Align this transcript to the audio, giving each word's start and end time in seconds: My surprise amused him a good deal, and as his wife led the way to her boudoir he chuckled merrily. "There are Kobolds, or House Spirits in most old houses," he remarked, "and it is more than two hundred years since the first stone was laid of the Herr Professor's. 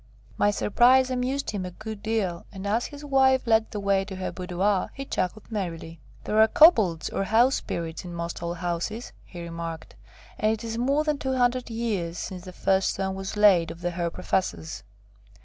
My 0.35 0.49
surprise 0.49 1.11
amused 1.11 1.51
him 1.51 1.63
a 1.63 1.69
good 1.69 2.01
deal, 2.01 2.47
and 2.51 2.65
as 2.65 2.87
his 2.87 3.05
wife 3.05 3.45
led 3.45 3.69
the 3.69 3.79
way 3.79 4.03
to 4.05 4.15
her 4.15 4.31
boudoir 4.31 4.89
he 4.95 5.05
chuckled 5.05 5.51
merrily. 5.51 5.99
"There 6.23 6.41
are 6.41 6.47
Kobolds, 6.47 7.11
or 7.11 7.25
House 7.25 7.53
Spirits 7.57 8.03
in 8.03 8.11
most 8.11 8.41
old 8.41 8.57
houses," 8.57 9.11
he 9.23 9.43
remarked, 9.43 9.93
"and 10.39 10.51
it 10.51 10.63
is 10.63 10.75
more 10.75 11.03
than 11.03 11.19
two 11.19 11.35
hundred 11.37 11.69
years 11.69 12.17
since 12.17 12.45
the 12.45 12.51
first 12.51 12.93
stone 12.93 13.13
was 13.13 13.37
laid 13.37 13.69
of 13.69 13.81
the 13.81 13.91
Herr 13.91 14.09
Professor's. 14.09 14.81